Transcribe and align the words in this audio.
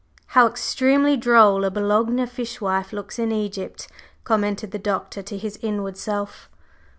"How 0.33 0.47
extremely 0.47 1.15
droll 1.15 1.63
a 1.63 1.69
'Boulogne 1.69 2.25
fish 2.25 2.59
wife' 2.59 2.91
looks 2.91 3.19
in 3.19 3.31
Egypt," 3.31 3.87
commented 4.23 4.71
the 4.71 4.79
Doctor 4.79 5.21
to 5.21 5.37
his 5.37 5.59
inward 5.61 5.95
self. 5.95 6.49